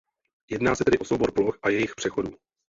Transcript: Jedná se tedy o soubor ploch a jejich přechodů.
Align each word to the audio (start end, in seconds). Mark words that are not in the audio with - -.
Jedná 0.49 0.75
se 0.75 0.83
tedy 0.83 0.97
o 0.99 1.05
soubor 1.05 1.31
ploch 1.31 1.59
a 1.61 1.69
jejich 1.69 1.95
přechodů. 1.95 2.31